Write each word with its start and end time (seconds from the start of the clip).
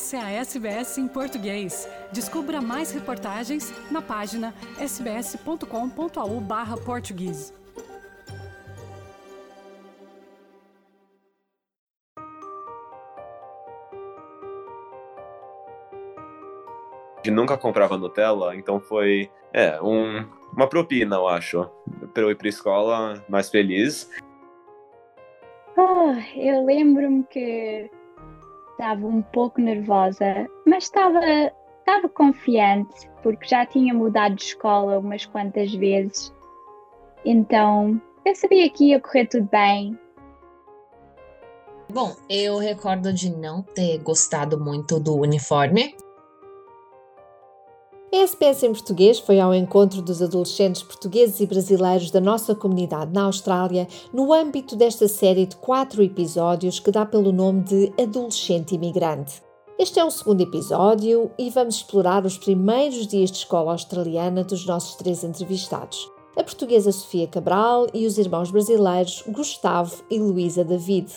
Essa 0.00 0.16
é 0.16 0.20
a 0.20 0.30
SBS 0.30 0.96
em 0.96 1.06
português. 1.06 1.86
Descubra 2.10 2.62
mais 2.62 2.90
reportagens 2.90 3.70
na 3.90 4.00
página 4.00 4.54
sbs.com.au/português. 4.78 7.52
nunca 17.30 17.58
comprava 17.58 17.98
Nutella, 17.98 18.56
então 18.56 18.80
foi 18.80 19.30
é, 19.52 19.78
um, 19.82 20.26
uma 20.56 20.66
propina, 20.66 21.16
eu 21.16 21.28
acho, 21.28 21.70
para 22.14 22.22
eu 22.22 22.30
ir 22.30 22.36
para 22.36 22.48
escola 22.48 23.22
mais 23.28 23.50
feliz. 23.50 24.10
Oh, 25.76 26.14
eu 26.34 26.64
lembro-me 26.64 27.22
que 27.24 27.90
estava 28.80 29.06
um 29.06 29.20
pouco 29.20 29.60
nervosa, 29.60 30.48
mas 30.66 30.84
estava, 30.84 31.20
estava 31.80 32.08
confiante, 32.08 33.10
porque 33.22 33.46
já 33.46 33.66
tinha 33.66 33.92
mudado 33.92 34.36
de 34.36 34.44
escola 34.44 34.98
umas 34.98 35.26
quantas 35.26 35.72
vezes. 35.74 36.32
Então, 37.22 38.00
eu 38.24 38.34
sabia 38.34 38.70
que 38.70 38.86
ia 38.86 39.00
correr 39.00 39.26
tudo 39.26 39.46
bem. 39.52 39.98
Bom, 41.92 42.16
eu 42.28 42.56
recordo 42.56 43.12
de 43.12 43.28
não 43.30 43.62
ter 43.62 43.98
gostado 43.98 44.58
muito 44.58 44.98
do 44.98 45.14
uniforme, 45.14 45.94
a 48.12 48.24
SPS 48.24 48.64
em 48.64 48.72
português 48.72 49.20
foi 49.20 49.38
ao 49.38 49.54
encontro 49.54 50.02
dos 50.02 50.20
adolescentes 50.20 50.82
portugueses 50.82 51.38
e 51.38 51.46
brasileiros 51.46 52.10
da 52.10 52.20
nossa 52.20 52.56
comunidade 52.56 53.12
na 53.12 53.22
Austrália 53.22 53.86
no 54.12 54.32
âmbito 54.32 54.74
desta 54.74 55.06
série 55.06 55.46
de 55.46 55.54
quatro 55.54 56.02
episódios 56.02 56.80
que 56.80 56.90
dá 56.90 57.06
pelo 57.06 57.30
nome 57.30 57.62
de 57.62 57.92
Adolescente 58.00 58.74
Imigrante. 58.74 59.40
Este 59.78 60.00
é 60.00 60.04
o 60.04 60.10
segundo 60.10 60.40
episódio 60.40 61.30
e 61.38 61.50
vamos 61.50 61.76
explorar 61.76 62.26
os 62.26 62.36
primeiros 62.36 63.06
dias 63.06 63.30
de 63.30 63.38
escola 63.38 63.70
australiana 63.70 64.42
dos 64.42 64.66
nossos 64.66 64.96
três 64.96 65.22
entrevistados. 65.22 66.10
A 66.36 66.42
portuguesa 66.42 66.90
Sofia 66.90 67.28
Cabral 67.28 67.86
e 67.94 68.06
os 68.06 68.18
irmãos 68.18 68.50
brasileiros 68.50 69.22
Gustavo 69.28 70.02
e 70.10 70.18
Luísa 70.18 70.64
David. 70.64 71.12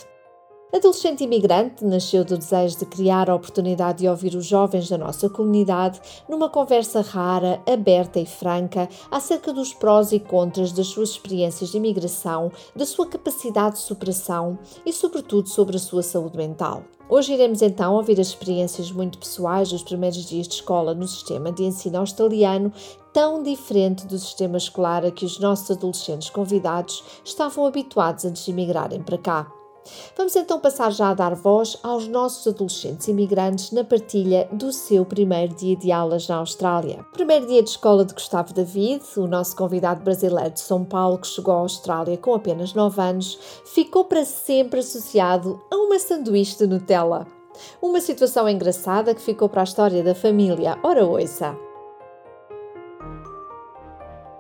Adolescente 0.74 1.24
imigrante, 1.24 1.86
nasceu 1.86 2.26
do 2.26 2.36
desejo 2.36 2.80
de 2.80 2.88
criar 2.88 3.30
a 3.30 3.36
oportunidade 3.36 4.00
de 4.00 4.10
ouvir 4.10 4.34
os 4.34 4.48
jovens 4.48 4.90
da 4.90 4.98
nossa 4.98 5.30
comunidade 5.30 6.02
numa 6.28 6.50
conversa 6.50 7.00
rara, 7.00 7.62
aberta 7.72 8.20
e 8.20 8.26
franca 8.26 8.90
acerca 9.12 9.54
dos 9.54 9.72
prós 9.72 10.12
e 10.12 10.20
contras 10.20 10.72
das 10.72 10.88
suas 10.88 11.10
experiências 11.10 11.70
de 11.70 11.78
imigração, 11.78 12.52
da 12.76 12.88
sua 12.88 13.06
capacidade 13.06 13.76
de 13.76 13.82
superação 13.84 14.58
e, 14.84 14.92
sobretudo, 14.92 15.48
sobre 15.48 15.76
a 15.76 15.80
sua 15.80 16.02
saúde 16.02 16.38
mental. 16.38 16.84
Hoje 17.08 17.34
iremos 17.34 17.62
então 17.62 17.94
ouvir 17.94 18.20
as 18.20 18.30
experiências 18.30 18.92
muito 18.92 19.20
pessoais 19.20 19.70
dos 19.70 19.84
primeiros 19.84 20.26
dias 20.26 20.48
de 20.48 20.56
escola 20.56 20.96
no 20.96 21.08
sistema 21.08 21.52
de 21.52 21.66
ensino 21.66 22.00
australiano, 22.00 22.74
tão 23.14 23.44
diferente 23.44 24.08
do 24.08 24.18
sistema 24.18 24.58
escolar 24.58 25.06
a 25.06 25.12
que 25.12 25.24
os 25.24 25.38
nossos 25.38 25.70
adolescentes 25.70 26.32
convidados 26.32 27.04
estavam 27.24 27.68
habituados 27.68 28.26
antes 28.26 28.44
de 28.44 28.50
imigrarem 28.50 29.04
para 29.04 29.20
cá. 29.20 29.63
Vamos 30.16 30.36
então 30.36 30.60
passar 30.60 30.92
já 30.92 31.10
a 31.10 31.14
dar 31.14 31.36
voz 31.36 31.78
aos 31.84 32.08
nossos 32.08 32.48
adolescentes 32.48 33.08
imigrantes 33.08 33.72
na 33.72 33.84
partilha 33.84 34.48
do 34.52 34.72
seu 34.72 35.06
primeiro 35.06 35.54
dia 35.54 35.76
de 35.76 35.92
aulas 35.92 36.28
na 36.28 36.38
Austrália. 36.38 37.06
Primeiro 37.14 37.48
dia 37.48 37.62
de 37.62 37.70
escola 37.70 38.06
de 38.06 38.14
Gustavo 38.14 38.54
David, 38.54 39.04
o 39.18 39.28
nosso 39.28 39.56
convidado 39.56 40.04
brasileiro 40.04 40.52
de 40.52 40.60
São 40.60 40.86
Paulo 40.86 41.18
que 41.18 41.28
chegou 41.28 41.54
à 41.54 41.58
Austrália 41.58 42.18
com 42.18 42.34
apenas 42.34 42.74
9 42.74 43.02
anos, 43.02 43.40
ficou 43.66 44.06
para 44.06 44.24
sempre 44.24 44.80
associado 44.80 45.62
a 45.72 45.76
uma 45.76 46.00
sanduíche 46.00 46.58
de 46.58 46.68
Nutella. 46.68 47.28
Uma 47.82 48.02
situação 48.02 48.50
engraçada 48.50 49.14
que 49.14 49.22
ficou 49.22 49.48
para 49.48 49.62
a 49.62 49.64
história 49.64 50.04
da 50.04 50.16
família. 50.16 50.78
Ora, 50.84 51.06
ouça! 51.06 51.56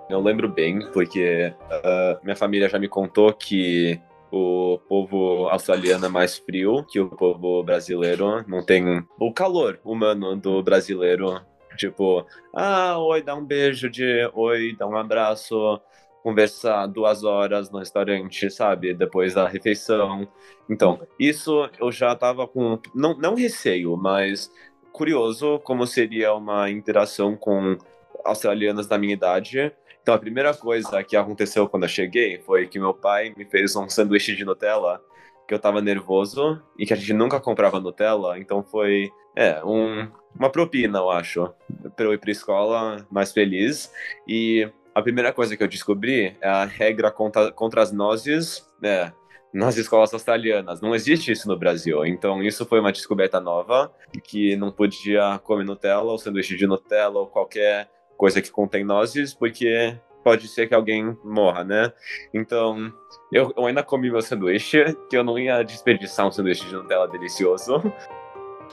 Eu 0.09 0.19
lembro 0.19 0.47
bem, 0.47 0.79
porque 0.91 1.53
uh, 1.71 2.23
minha 2.23 2.35
família 2.35 2.69
já 2.69 2.77
me 2.77 2.87
contou 2.87 3.33
que 3.33 3.99
o 4.33 4.79
povo 4.89 5.47
australiano 5.47 6.07
é 6.07 6.09
mais 6.09 6.39
frio 6.39 6.83
que 6.89 6.99
o 6.99 7.07
povo 7.07 7.61
brasileiro. 7.63 8.43
Não 8.47 8.65
tem 8.65 9.05
o 9.19 9.31
calor 9.31 9.79
humano 9.85 10.35
do 10.35 10.63
brasileiro. 10.63 11.39
Tipo, 11.77 12.25
ah, 12.51 12.97
oi, 12.97 13.21
dá 13.21 13.35
um 13.35 13.45
beijo 13.45 13.89
de 13.91 14.27
oi, 14.33 14.75
dá 14.77 14.87
um 14.87 14.97
abraço, 14.97 15.79
conversar 16.23 16.87
duas 16.87 17.23
horas 17.23 17.69
no 17.69 17.77
restaurante, 17.77 18.49
sabe? 18.49 18.95
Depois 18.95 19.35
da 19.35 19.47
refeição. 19.47 20.27
Então, 20.67 20.99
isso 21.19 21.69
eu 21.79 21.91
já 21.91 22.15
tava 22.15 22.47
com. 22.47 22.79
Não, 22.95 23.15
não 23.15 23.35
receio, 23.35 23.95
mas 23.95 24.51
curioso 24.91 25.59
como 25.59 25.85
seria 25.85 26.33
uma 26.33 26.71
interação 26.71 27.35
com 27.35 27.77
australianos 28.25 28.87
da 28.87 28.97
minha 28.97 29.13
idade 29.13 29.71
então, 30.03 30.13
a 30.13 30.19
primeira 30.19 30.53
coisa 30.53 31.01
que 31.01 31.15
aconteceu 31.15 31.67
quando 31.69 31.83
eu 31.83 31.89
cheguei 31.89 32.37
foi 32.39 32.67
que 32.67 32.77
meu 32.77 32.93
pai 32.93 33.33
me 33.37 33.45
fez 33.45 33.73
um 33.77 33.87
sanduíche 33.87 34.35
de 34.35 34.43
Nutella, 34.43 35.01
que 35.47 35.53
eu 35.53 35.59
tava 35.59 35.81
nervoso 35.81 36.61
e 36.77 36.85
que 36.85 36.91
a 36.91 36.95
gente 36.97 37.13
nunca 37.13 37.39
comprava 37.39 37.79
Nutella, 37.79 38.37
então 38.37 38.61
foi, 38.61 39.09
é, 39.33 39.63
um, 39.63 40.09
uma 40.37 40.49
propina, 40.49 40.99
eu 40.99 41.09
acho, 41.09 41.49
para 41.95 42.05
eu 42.05 42.13
ir 42.13 42.17
pra 42.17 42.31
escola 42.31 43.07
mais 43.09 43.31
feliz. 43.31 43.93
E 44.27 44.69
a 44.93 45.01
primeira 45.01 45.31
coisa 45.31 45.55
que 45.55 45.63
eu 45.63 45.69
descobri 45.69 46.35
é 46.41 46.49
a 46.49 46.65
regra 46.65 47.09
contra, 47.09 47.49
contra 47.53 47.81
as 47.81 47.93
nozes, 47.93 48.67
né, 48.81 49.13
nas 49.53 49.77
escolas 49.77 50.13
australianas. 50.13 50.81
Não 50.81 50.93
existe 50.93 51.31
isso 51.31 51.47
no 51.47 51.57
Brasil. 51.57 52.05
Então, 52.05 52.43
isso 52.43 52.65
foi 52.65 52.81
uma 52.81 52.91
descoberta 52.91 53.39
nova, 53.39 53.89
que 54.21 54.57
não 54.57 54.69
podia 54.69 55.39
comer 55.45 55.63
Nutella, 55.63 56.11
ou 56.11 56.17
sanduíche 56.17 56.57
de 56.57 56.67
Nutella, 56.67 57.19
ou 57.19 57.27
qualquer 57.27 57.89
coisa 58.23 58.41
que 58.41 58.49
contém 58.49 58.85
nozes, 58.85 59.33
porque 59.33 59.99
pode 60.23 60.47
ser 60.47 60.65
que 60.65 60.73
alguém 60.73 61.17
morra, 61.25 61.65
né? 61.65 61.91
Então, 62.33 62.89
eu, 63.29 63.51
eu 63.57 63.65
ainda 63.65 63.83
comi 63.83 64.09
meu 64.09 64.21
sanduíche, 64.21 64.81
que 65.09 65.17
eu 65.17 65.25
não 65.25 65.37
ia 65.37 65.61
desperdiçar 65.61 66.25
um 66.25 66.31
sanduíche 66.31 66.65
de 66.65 66.73
Nutella 66.73 67.05
delicioso. 67.09 67.83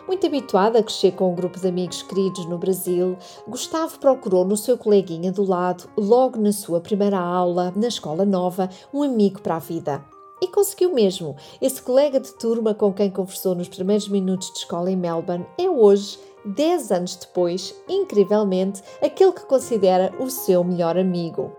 Muito 0.06 0.24
habituado 0.24 0.76
a 0.76 0.84
crescer 0.84 1.16
com 1.16 1.32
um 1.32 1.34
grupo 1.34 1.58
de 1.58 1.66
amigos 1.66 2.00
queridos 2.00 2.46
no 2.46 2.58
Brasil, 2.58 3.18
Gustavo 3.48 3.98
procurou 3.98 4.44
no 4.44 4.56
seu 4.56 4.78
coleguinha 4.78 5.32
do 5.32 5.44
lado, 5.44 5.90
logo 5.98 6.40
na 6.40 6.52
sua 6.52 6.80
primeira 6.80 7.18
aula, 7.18 7.72
na 7.74 7.88
escola 7.88 8.24
nova, 8.24 8.68
um 8.94 9.02
amigo 9.02 9.42
para 9.42 9.56
a 9.56 9.58
vida. 9.58 10.00
E 10.40 10.46
conseguiu 10.46 10.94
mesmo. 10.94 11.36
Esse 11.60 11.82
colega 11.82 12.20
de 12.20 12.32
turma 12.34 12.72
com 12.72 12.94
quem 12.94 13.10
conversou 13.10 13.56
nos 13.56 13.68
primeiros 13.68 14.08
minutos 14.08 14.52
de 14.52 14.58
escola 14.60 14.90
em 14.90 14.96
Melbourne 14.96 15.44
é 15.58 15.68
hoje 15.68 16.18
10 16.44 16.92
anos 16.92 17.16
depois, 17.16 17.74
incrivelmente, 17.88 18.82
aquele 19.02 19.32
que 19.32 19.46
considera 19.46 20.12
o 20.18 20.30
seu 20.30 20.64
melhor 20.64 20.96
amigo. 20.96 21.56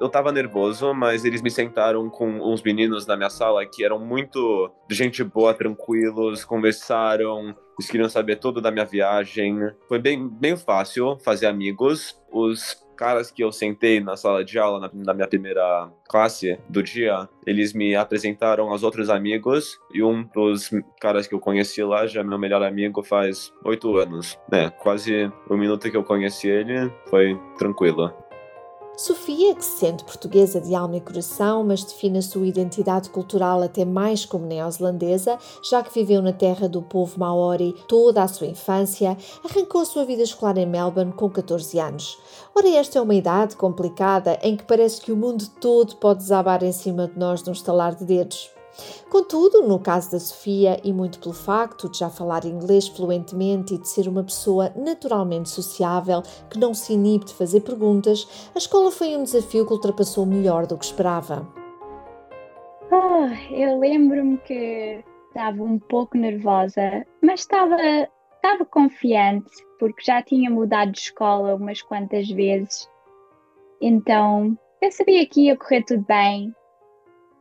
Eu 0.00 0.08
tava 0.08 0.32
nervoso, 0.32 0.92
mas 0.92 1.24
eles 1.24 1.40
me 1.40 1.50
sentaram 1.50 2.10
com 2.10 2.28
uns 2.40 2.62
meninos 2.62 3.06
na 3.06 3.16
minha 3.16 3.30
sala 3.30 3.64
que 3.64 3.84
eram 3.84 3.98
muito 3.98 4.70
gente 4.90 5.22
boa, 5.22 5.54
tranquilos, 5.54 6.44
conversaram, 6.44 7.54
eles 7.78 7.90
queriam 7.90 8.08
saber 8.08 8.36
tudo 8.36 8.60
da 8.60 8.70
minha 8.70 8.84
viagem. 8.84 9.56
Foi 9.88 9.98
bem, 9.98 10.28
bem 10.28 10.56
fácil 10.56 11.16
fazer 11.24 11.46
amigos. 11.46 12.20
Os 12.30 12.83
caras 12.94 13.30
que 13.30 13.42
eu 13.42 13.52
sentei 13.52 14.00
na 14.00 14.16
sala 14.16 14.44
de 14.44 14.58
aula, 14.58 14.80
na, 14.80 14.90
na, 14.92 15.14
minha 15.14 15.28
primeira 15.28 15.90
classe 16.08 16.58
do 16.68 16.82
dia, 16.82 17.28
eles 17.46 17.72
me 17.72 17.94
apresentaram 17.94 18.70
aos 18.70 18.82
outros 18.82 19.10
amigos 19.10 19.78
e 19.92 20.02
um 20.02 20.24
dos 20.34 20.70
caras 21.00 21.26
que 21.26 21.34
eu 21.34 21.40
conheci 21.40 21.82
lá 21.82 22.06
já 22.06 22.20
é 22.20 22.24
meu 22.24 22.38
melhor 22.38 22.62
amigo 22.62 23.02
faz 23.02 23.52
oito 23.64 23.96
anos. 23.96 24.38
né? 24.50 24.70
quase 24.70 25.30
o 25.48 25.56
minuto 25.56 25.90
que 25.90 25.96
eu 25.96 26.04
conheci 26.04 26.48
ele 26.48 26.90
foi 27.08 27.38
tranquilo. 27.58 28.12
Sofia, 28.96 29.56
que 29.56 29.64
se 29.64 29.78
sente 29.78 30.04
portuguesa 30.04 30.60
de 30.60 30.72
alma 30.72 30.96
e 30.96 31.00
coração, 31.00 31.64
mas 31.64 31.82
define 31.82 32.18
a 32.18 32.22
sua 32.22 32.46
identidade 32.46 33.10
cultural 33.10 33.60
até 33.60 33.84
mais 33.84 34.24
como 34.24 34.46
neozelandesa, 34.46 35.36
já 35.68 35.82
que 35.82 35.92
viveu 35.92 36.22
na 36.22 36.32
terra 36.32 36.68
do 36.68 36.80
povo 36.80 37.18
maori 37.18 37.74
toda 37.88 38.22
a 38.22 38.28
sua 38.28 38.46
infância, 38.46 39.16
arrancou 39.44 39.80
a 39.80 39.84
sua 39.84 40.04
vida 40.04 40.22
escolar 40.22 40.56
em 40.58 40.66
Melbourne 40.66 41.12
com 41.12 41.28
14 41.28 41.76
anos. 41.80 42.16
Ora, 42.54 42.68
esta 42.68 43.00
é 43.00 43.02
uma 43.02 43.16
idade 43.16 43.56
complicada 43.56 44.38
em 44.40 44.56
que 44.56 44.62
parece 44.62 45.00
que 45.00 45.10
o 45.10 45.16
mundo 45.16 45.44
todo 45.60 45.96
pode 45.96 46.20
desabar 46.20 46.62
em 46.62 46.72
cima 46.72 47.08
de 47.08 47.18
nós 47.18 47.42
num 47.42 47.52
estalar 47.52 47.96
de 47.96 48.04
dedos. 48.04 48.53
Contudo, 49.08 49.62
no 49.62 49.78
caso 49.78 50.10
da 50.10 50.18
Sofia, 50.18 50.80
e 50.82 50.92
muito 50.92 51.18
pelo 51.20 51.34
facto 51.34 51.88
de 51.88 51.98
já 51.98 52.10
falar 52.10 52.44
inglês 52.44 52.88
fluentemente 52.88 53.74
e 53.74 53.78
de 53.78 53.88
ser 53.88 54.08
uma 54.08 54.24
pessoa 54.24 54.72
naturalmente 54.74 55.48
sociável 55.48 56.22
que 56.50 56.58
não 56.58 56.74
se 56.74 56.92
inibe 56.92 57.26
de 57.26 57.34
fazer 57.34 57.60
perguntas, 57.60 58.50
a 58.54 58.58
escola 58.58 58.90
foi 58.90 59.16
um 59.16 59.24
desafio 59.24 59.66
que 59.66 59.72
ultrapassou 59.72 60.26
melhor 60.26 60.66
do 60.66 60.76
que 60.76 60.84
esperava. 60.84 61.46
Oh, 62.90 63.54
eu 63.54 63.78
lembro-me 63.78 64.38
que 64.38 65.04
estava 65.28 65.62
um 65.62 65.78
pouco 65.78 66.16
nervosa, 66.16 67.04
mas 67.22 67.40
estava, 67.40 67.76
estava 68.36 68.64
confiante 68.64 69.50
porque 69.78 70.02
já 70.04 70.22
tinha 70.22 70.50
mudado 70.50 70.92
de 70.92 70.98
escola 70.98 71.54
umas 71.54 71.82
quantas 71.82 72.28
vezes. 72.28 72.88
Então 73.80 74.56
eu 74.80 74.92
sabia 74.92 75.26
que 75.26 75.46
ia 75.46 75.56
correr 75.56 75.82
tudo 75.84 76.04
bem, 76.06 76.54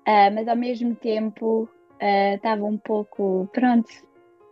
Uh, 0.08 0.34
mas 0.34 0.48
ao 0.48 0.56
mesmo 0.56 0.96
tempo 0.96 1.64
uh, 1.64 2.36
estava 2.36 2.66
um 2.66 2.78
pouco, 2.78 3.50
pronto, 3.54 3.90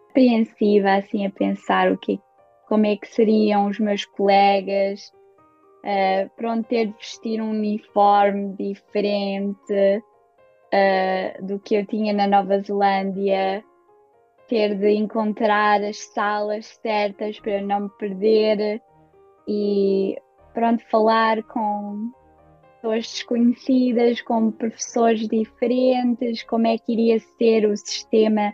apreensiva, 0.09 0.93
assim, 0.93 1.25
a 1.25 1.29
pensar 1.29 1.91
o 1.91 1.97
que, 1.97 2.19
como 2.67 2.85
é 2.85 2.95
que 2.95 3.07
seriam 3.07 3.67
os 3.67 3.79
meus 3.79 4.05
colegas, 4.05 5.11
uh, 5.83 6.29
pronto, 6.37 6.67
ter 6.67 6.87
de 6.87 6.93
vestir 6.93 7.41
um 7.41 7.49
uniforme 7.51 8.53
diferente 8.55 10.03
uh, 10.73 11.45
do 11.45 11.59
que 11.59 11.75
eu 11.75 11.85
tinha 11.85 12.13
na 12.13 12.27
Nova 12.27 12.59
Zelândia, 12.61 13.63
ter 14.47 14.75
de 14.75 14.91
encontrar 14.91 15.81
as 15.81 15.97
salas 16.13 16.65
certas 16.81 17.39
para 17.39 17.59
eu 17.59 17.67
não 17.67 17.81
me 17.81 17.89
perder 17.97 18.81
e 19.47 20.17
pronto, 20.53 20.83
falar 20.89 21.41
com 21.43 22.11
pessoas 22.81 23.07
desconhecidas, 23.07 24.21
com 24.21 24.51
professores 24.51 25.27
diferentes, 25.27 26.43
como 26.43 26.67
é 26.67 26.77
que 26.77 26.91
iria 26.91 27.19
ser 27.37 27.65
o 27.65 27.77
sistema 27.77 28.53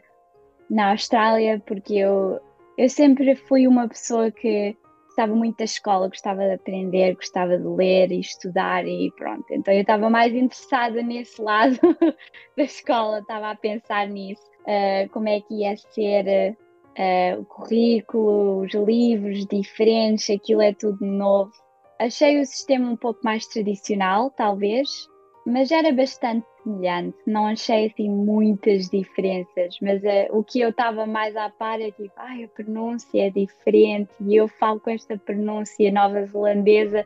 na 0.69 0.91
Austrália, 0.91 1.61
porque 1.65 1.95
eu, 1.95 2.39
eu 2.77 2.89
sempre 2.89 3.35
fui 3.35 3.67
uma 3.67 3.87
pessoa 3.87 4.29
que 4.29 4.75
gostava 5.05 5.33
muito 5.33 5.57
da 5.57 5.63
escola, 5.63 6.09
gostava 6.09 6.41
de 6.41 6.53
aprender, 6.53 7.15
gostava 7.15 7.57
de 7.57 7.67
ler 7.67 8.11
e 8.11 8.19
estudar 8.19 8.85
e 8.85 9.11
pronto. 9.17 9.45
Então 9.49 9.73
eu 9.73 9.81
estava 9.81 10.09
mais 10.09 10.33
interessada 10.33 11.01
nesse 11.01 11.41
lado 11.41 11.79
da 12.55 12.63
escola, 12.63 13.19
estava 13.19 13.51
a 13.51 13.55
pensar 13.55 14.07
nisso, 14.07 14.43
uh, 14.61 15.09
como 15.09 15.29
é 15.29 15.39
que 15.41 15.61
ia 15.61 15.75
ser 15.77 16.55
uh, 16.97 17.41
o 17.41 17.45
currículo, 17.45 18.61
os 18.63 18.73
livros 18.73 19.45
diferentes, 19.47 20.29
aquilo 20.29 20.61
é 20.61 20.73
tudo 20.73 21.03
novo. 21.05 21.51
Achei 21.99 22.39
o 22.39 22.45
sistema 22.45 22.89
um 22.89 22.95
pouco 22.95 23.19
mais 23.23 23.47
tradicional, 23.47 24.29
talvez, 24.31 25.09
mas 25.47 25.71
era 25.71 25.91
bastante 25.91 26.45
semelhante. 26.61 27.17
Não 27.25 27.47
achei 27.47 27.87
assim 27.87 28.09
muitas 28.09 28.89
diferenças, 28.89 29.77
mas 29.81 30.03
uh, 30.03 30.37
o 30.37 30.43
que 30.43 30.59
eu 30.59 30.69
estava 30.69 31.05
mais 31.05 31.35
à 31.35 31.49
par 31.49 31.79
é 31.79 31.89
tipo, 31.91 32.11
ai, 32.17 32.43
a 32.43 32.47
pronúncia 32.49 33.27
é 33.27 33.29
diferente 33.29 34.11
e 34.19 34.35
eu 34.35 34.47
falo 34.47 34.79
com 34.79 34.89
esta 34.89 35.17
pronúncia 35.17 35.91
nova 35.91 36.23
zelandesa 36.25 37.05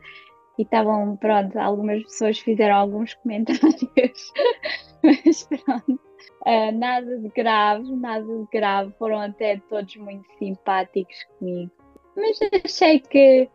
e 0.58 0.62
estavam, 0.62 1.16
pronto, 1.16 1.56
algumas 1.56 2.02
pessoas 2.02 2.38
fizeram 2.40 2.76
alguns 2.76 3.14
comentários, 3.14 3.62
mas 5.02 5.44
pronto, 5.44 5.92
uh, 5.92 6.72
nada 6.74 7.18
de 7.18 7.28
grave, 7.28 7.90
nada 7.96 8.26
de 8.26 8.46
grave, 8.52 8.92
foram 8.98 9.20
até 9.20 9.58
todos 9.68 9.96
muito 9.96 10.26
simpáticos 10.38 11.16
comigo. 11.38 11.70
Mas 12.14 12.38
achei 12.64 13.00
que 13.00 13.48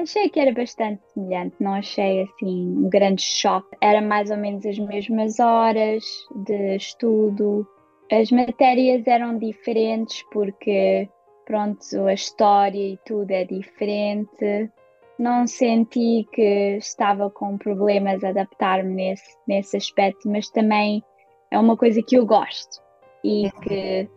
Achei 0.00 0.30
que 0.30 0.40
era 0.40 0.50
bastante 0.50 1.02
semelhante, 1.12 1.56
não 1.60 1.74
achei 1.74 2.22
assim 2.22 2.74
um 2.74 2.88
grande 2.88 3.20
choque. 3.20 3.76
Era 3.82 4.00
mais 4.00 4.30
ou 4.30 4.38
menos 4.38 4.64
as 4.64 4.78
mesmas 4.78 5.38
horas 5.38 6.02
de 6.46 6.76
estudo. 6.76 7.68
As 8.10 8.30
matérias 8.30 9.06
eram 9.06 9.36
diferentes 9.36 10.24
porque, 10.32 11.06
pronto, 11.44 11.84
a 12.06 12.14
história 12.14 12.94
e 12.94 12.98
tudo 13.04 13.30
é 13.30 13.44
diferente. 13.44 14.70
Não 15.18 15.46
senti 15.46 16.26
que 16.32 16.78
estava 16.78 17.28
com 17.28 17.58
problemas 17.58 18.24
a 18.24 18.30
adaptar-me 18.30 18.94
nesse, 18.94 19.36
nesse 19.46 19.76
aspecto, 19.76 20.30
mas 20.30 20.48
também 20.48 21.04
é 21.50 21.58
uma 21.58 21.76
coisa 21.76 22.02
que 22.02 22.16
eu 22.16 22.24
gosto 22.24 22.82
e 23.22 23.50
que 23.62 24.08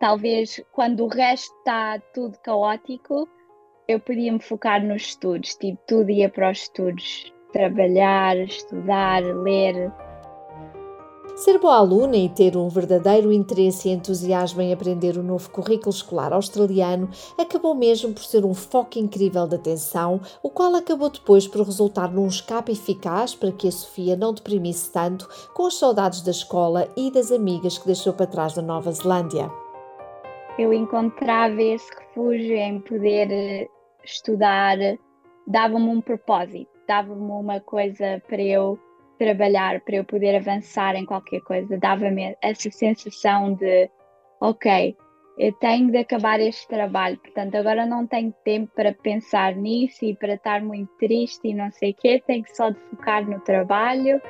talvez 0.00 0.60
quando 0.72 1.04
o 1.04 1.08
resto 1.08 1.54
está 1.58 2.00
tudo 2.12 2.36
caótico 2.40 3.28
eu 3.92 4.00
podia 4.00 4.32
me 4.32 4.40
focar 4.40 4.84
nos 4.84 5.02
estudos, 5.02 5.54
tipo, 5.54 5.78
tudo 5.86 6.10
ia 6.10 6.28
para 6.28 6.50
os 6.50 6.62
estudos, 6.62 7.32
trabalhar, 7.52 8.36
estudar, 8.38 9.22
ler. 9.22 9.92
Ser 11.36 11.58
boa 11.58 11.76
aluna 11.76 12.16
e 12.16 12.28
ter 12.28 12.56
um 12.56 12.68
verdadeiro 12.68 13.32
interesse 13.32 13.88
e 13.88 13.92
entusiasmo 13.92 14.60
em 14.60 14.72
aprender 14.72 15.16
o 15.16 15.22
novo 15.22 15.50
currículo 15.50 15.90
escolar 15.90 16.32
australiano 16.32 17.08
acabou 17.38 17.74
mesmo 17.74 18.12
por 18.12 18.22
ser 18.22 18.44
um 18.44 18.52
foco 18.52 18.98
incrível 18.98 19.46
de 19.46 19.56
atenção, 19.56 20.20
o 20.42 20.50
qual 20.50 20.74
acabou 20.74 21.08
depois 21.08 21.48
por 21.48 21.64
resultar 21.64 22.12
num 22.12 22.26
escape 22.26 22.72
eficaz 22.72 23.34
para 23.34 23.52
que 23.52 23.66
a 23.66 23.72
Sofia 23.72 24.14
não 24.14 24.34
deprimisse 24.34 24.92
tanto 24.92 25.26
com 25.54 25.66
as 25.66 25.74
saudades 25.74 26.20
da 26.20 26.30
escola 26.30 26.86
e 26.96 27.10
das 27.10 27.32
amigas 27.32 27.78
que 27.78 27.86
deixou 27.86 28.12
para 28.12 28.26
trás 28.26 28.54
na 28.54 28.62
Nova 28.62 28.92
Zelândia 28.92 29.50
eu 30.58 30.72
encontrava 30.72 31.60
esse 31.62 31.90
refúgio 31.94 32.56
em 32.56 32.80
poder 32.80 33.30
eh, 33.30 33.68
estudar, 34.04 34.76
dava-me 35.46 35.88
um 35.88 36.00
propósito, 36.00 36.70
dava-me 36.86 37.30
uma 37.30 37.60
coisa 37.60 38.22
para 38.26 38.42
eu 38.42 38.78
trabalhar, 39.18 39.80
para 39.80 39.96
eu 39.96 40.04
poder 40.04 40.36
avançar 40.36 40.96
em 40.96 41.04
qualquer 41.04 41.40
coisa, 41.42 41.78
dava-me 41.78 42.36
essa 42.42 42.70
sensação 42.70 43.54
de, 43.54 43.88
ok, 44.40 44.96
eu 45.38 45.52
tenho 45.54 45.90
de 45.90 45.98
acabar 45.98 46.40
este 46.40 46.66
trabalho, 46.68 47.16
portanto 47.18 47.54
agora 47.54 47.86
não 47.86 48.06
tenho 48.06 48.34
tempo 48.44 48.70
para 48.74 48.92
pensar 48.92 49.54
nisso 49.54 50.04
e 50.04 50.14
para 50.14 50.34
estar 50.34 50.62
muito 50.62 50.90
triste 50.98 51.48
e 51.48 51.54
não 51.54 51.70
sei 51.70 51.92
o 51.92 51.94
quê, 51.94 52.22
tenho 52.26 52.44
só 52.48 52.70
de 52.70 52.78
focar 52.90 53.28
no 53.28 53.40
trabalho 53.40 54.20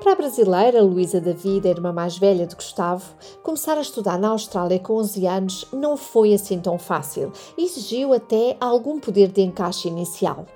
para 0.00 0.12
a 0.12 0.16
brasileira 0.16 0.82
Luísa 0.82 1.20
David, 1.20 1.68
irmã 1.68 1.92
mais 1.92 2.16
velha 2.16 2.46
de 2.46 2.54
Gustavo, 2.54 3.04
começar 3.42 3.76
a 3.76 3.82
estudar 3.82 4.18
na 4.18 4.28
Austrália 4.28 4.78
com 4.78 4.94
11 4.94 5.26
anos 5.26 5.66
não 5.72 5.94
foi 5.94 6.32
assim 6.32 6.58
tão 6.58 6.78
fácil 6.78 7.30
exigiu 7.56 8.14
até 8.14 8.56
algum 8.58 8.98
poder 8.98 9.28
de 9.28 9.42
encaixe 9.42 9.88
inicial. 9.88 10.46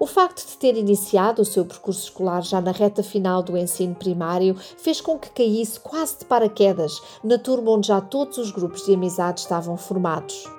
O 0.00 0.06
facto 0.06 0.44
de 0.44 0.56
ter 0.56 0.76
iniciado 0.76 1.42
o 1.42 1.44
seu 1.44 1.64
percurso 1.64 2.04
escolar 2.04 2.42
já 2.42 2.60
na 2.60 2.72
reta 2.72 3.02
final 3.02 3.40
do 3.40 3.56
ensino 3.56 3.94
primário 3.94 4.56
fez 4.56 5.00
com 5.00 5.16
que 5.16 5.30
caísse 5.30 5.78
quase 5.78 6.18
de 6.18 6.24
paraquedas 6.24 7.00
na 7.22 7.38
turma 7.38 7.70
onde 7.70 7.88
já 7.88 8.00
todos 8.00 8.36
os 8.38 8.50
grupos 8.50 8.84
de 8.84 8.94
amizade 8.94 9.40
estavam 9.40 9.76
formados. 9.76 10.57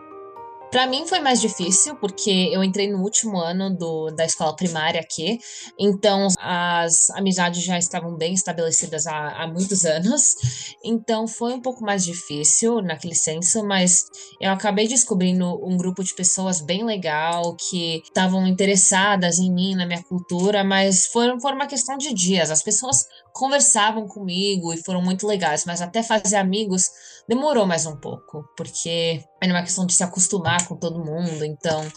Para 0.72 0.86
mim 0.86 1.08
foi 1.08 1.20
mais 1.20 1.42
difícil, 1.42 1.96
porque 1.96 2.30
eu 2.52 2.64
entrei 2.64 2.88
no 2.88 3.02
último 3.02 3.40
ano 3.40 3.76
do, 3.76 4.12
da 4.12 4.24
escola 4.24 4.56
primária 4.56 5.02
aqui, 5.02 5.40
então 5.80 6.28
as 6.40 7.10
amizades 7.12 7.64
já 7.64 7.78
estavam 7.78 8.16
bem 8.16 8.34
estabelecidas 8.34 9.08
há, 9.08 9.30
há 9.30 9.48
muitos 9.48 9.84
anos, 9.84 10.36
então 10.84 11.28
foi 11.28 11.54
um 11.54 11.62
pouco 11.62 11.84
mais 11.84 12.06
difícil 12.06 12.84
naquele 12.84 13.16
senso, 13.16 13.64
mas 13.66 14.06
eu 14.40 14.52
acabei 14.52 14.88
descobrindo 14.88 15.60
um 15.66 15.76
grupo 15.76 16.04
de 16.04 16.14
pessoas 16.14 16.62
bem 16.62 16.86
legal 16.86 17.56
que 17.56 18.04
estavam 18.04 18.46
interessadas 18.46 19.40
em 19.40 19.52
mim, 19.52 19.74
na 19.74 19.88
minha 19.88 20.04
cultura, 20.04 20.64
mas 20.64 21.08
foi, 21.08 21.40
foi 21.40 21.52
uma 21.52 21.66
questão 21.66 21.98
de 21.98 22.14
dias. 22.14 22.52
As 22.52 22.62
pessoas 22.62 23.06
conversavam 23.40 24.06
comigo 24.06 24.74
e 24.74 24.84
foram 24.84 25.02
muito 25.02 25.26
legais, 25.26 25.64
mas 25.66 25.82
até 25.82 26.04
fazer 26.04 26.36
amigos 26.36 26.90
demorou 27.26 27.66
mais 27.66 27.86
um 27.86 27.96
pouco, 27.96 28.44
porque 28.58 29.24
era 29.42 29.54
uma 29.54 29.64
questão 29.64 29.86
de 29.86 29.94
se 29.94 30.04
acostumar 30.04 30.68
com 30.68 30.76
todo 30.76 31.06
mundo, 31.06 31.46
então 31.46 31.90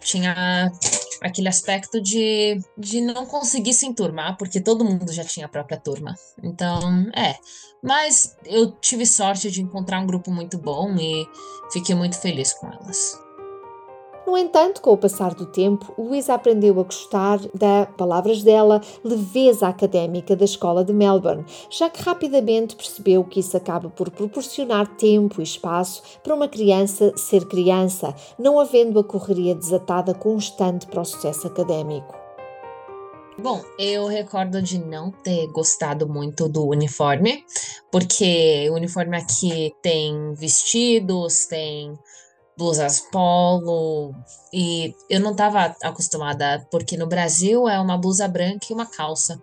tinha 0.00 0.72
aquele 1.22 1.48
aspecto 1.48 2.02
de, 2.02 2.58
de 2.76 3.00
não 3.00 3.26
conseguir 3.26 3.74
se 3.74 3.86
enturmar, 3.86 4.36
porque 4.36 4.60
todo 4.60 4.84
mundo 4.84 5.12
já 5.12 5.22
tinha 5.22 5.46
a 5.46 5.48
própria 5.48 5.78
turma. 5.78 6.16
Então, 6.42 6.80
é. 7.14 7.36
Mas 7.80 8.36
eu 8.44 8.72
tive 8.72 9.06
sorte 9.06 9.48
de 9.52 9.62
encontrar 9.62 10.00
um 10.00 10.06
grupo 10.06 10.32
muito 10.32 10.58
bom 10.58 10.96
e 10.96 11.24
fiquei 11.72 11.94
muito 11.94 12.18
feliz 12.18 12.52
com 12.54 12.66
elas. 12.66 13.25
No 14.26 14.36
entanto, 14.36 14.80
com 14.80 14.90
o 14.90 14.96
passar 14.98 15.34
do 15.34 15.46
tempo, 15.46 15.94
Luísa 15.96 16.34
aprendeu 16.34 16.80
a 16.80 16.82
gostar 16.82 17.38
da, 17.54 17.86
palavras 17.86 18.42
dela, 18.42 18.82
leveza 19.04 19.68
académica 19.68 20.34
da 20.34 20.44
escola 20.44 20.84
de 20.84 20.92
Melbourne, 20.92 21.44
já 21.70 21.88
que 21.88 22.02
rapidamente 22.02 22.74
percebeu 22.74 23.22
que 23.22 23.38
isso 23.38 23.56
acaba 23.56 23.88
por 23.88 24.10
proporcionar 24.10 24.88
tempo 24.96 25.40
e 25.40 25.44
espaço 25.44 26.02
para 26.24 26.34
uma 26.34 26.48
criança 26.48 27.16
ser 27.16 27.46
criança, 27.46 28.12
não 28.36 28.58
havendo 28.58 28.98
a 28.98 29.04
correria 29.04 29.54
desatada 29.54 30.12
constante 30.12 30.88
para 30.88 31.02
o 31.02 31.04
sucesso 31.04 31.46
académico. 31.46 32.12
Bom, 33.38 33.62
eu 33.78 34.06
recordo 34.06 34.60
de 34.60 34.78
não 34.78 35.12
ter 35.12 35.46
gostado 35.48 36.08
muito 36.08 36.48
do 36.48 36.66
uniforme, 36.66 37.44
porque 37.92 38.66
o 38.70 38.74
uniforme 38.74 39.16
aqui 39.16 39.72
tem 39.82 40.32
vestidos, 40.32 41.46
tem 41.46 41.92
blusas 42.56 43.00
polo 43.12 44.14
e 44.52 44.94
eu 45.10 45.20
não 45.20 45.32
estava 45.32 45.76
acostumada 45.82 46.66
porque 46.70 46.96
no 46.96 47.06
Brasil 47.06 47.68
é 47.68 47.78
uma 47.78 47.98
blusa 47.98 48.26
branca 48.26 48.66
e 48.70 48.72
uma 48.72 48.86
calça. 48.86 49.40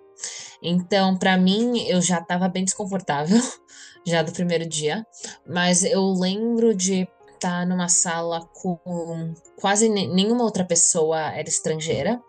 Então, 0.62 1.18
para 1.18 1.38
mim, 1.38 1.86
eu 1.88 2.02
já 2.02 2.20
estava 2.20 2.48
bem 2.48 2.64
desconfortável 2.64 3.40
já 4.08 4.22
do 4.22 4.32
primeiro 4.32 4.68
dia, 4.68 5.06
mas 5.46 5.84
eu 5.84 6.12
lembro 6.14 6.74
de 6.74 7.08
estar 7.34 7.60
tá 7.60 7.66
numa 7.66 7.90
sala 7.90 8.48
com 8.54 9.34
quase 9.60 9.90
nenhuma 9.90 10.46
outra 10.46 10.64
pessoa 10.64 11.20
era 11.34 11.48
estrangeira, 11.48 12.22